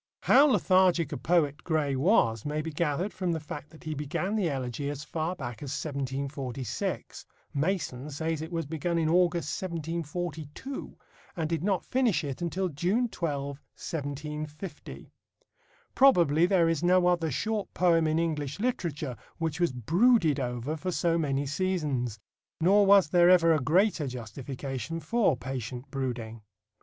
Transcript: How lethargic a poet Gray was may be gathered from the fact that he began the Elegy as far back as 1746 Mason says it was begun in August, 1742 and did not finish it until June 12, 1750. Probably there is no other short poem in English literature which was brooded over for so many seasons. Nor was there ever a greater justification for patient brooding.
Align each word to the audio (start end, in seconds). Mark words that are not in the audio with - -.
How 0.21 0.47
lethargic 0.47 1.11
a 1.11 1.17
poet 1.17 1.63
Gray 1.63 1.95
was 1.95 2.43
may 2.43 2.63
be 2.63 2.71
gathered 2.71 3.13
from 3.13 3.31
the 3.33 3.39
fact 3.39 3.69
that 3.69 3.83
he 3.83 3.93
began 3.93 4.35
the 4.35 4.49
Elegy 4.49 4.89
as 4.89 5.03
far 5.03 5.35
back 5.35 5.61
as 5.61 5.69
1746 5.79 7.23
Mason 7.53 8.09
says 8.09 8.41
it 8.41 8.51
was 8.51 8.65
begun 8.65 8.97
in 8.97 9.07
August, 9.07 9.61
1742 9.61 10.97
and 11.37 11.47
did 11.47 11.63
not 11.63 11.85
finish 11.85 12.23
it 12.23 12.41
until 12.41 12.67
June 12.69 13.09
12, 13.09 13.45
1750. 13.57 15.11
Probably 15.93 16.47
there 16.47 16.67
is 16.67 16.81
no 16.81 17.05
other 17.05 17.29
short 17.29 17.71
poem 17.75 18.07
in 18.07 18.17
English 18.17 18.59
literature 18.59 19.15
which 19.37 19.59
was 19.59 19.71
brooded 19.71 20.39
over 20.39 20.75
for 20.75 20.91
so 20.91 21.19
many 21.19 21.45
seasons. 21.45 22.17
Nor 22.59 22.87
was 22.87 23.07
there 23.09 23.29
ever 23.29 23.53
a 23.53 23.59
greater 23.59 24.07
justification 24.07 24.99
for 24.99 25.37
patient 25.37 25.91
brooding. 25.91 26.41